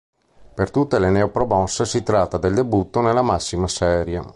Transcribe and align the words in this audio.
Per 0.55 0.71
tutte 0.71 0.97
le 0.97 1.11
neopromosse 1.11 1.85
si 1.85 2.01
tratta 2.01 2.39
del 2.39 2.55
debutto 2.55 3.01
nella 3.01 3.21
massima 3.21 3.67
serie. 3.67 4.23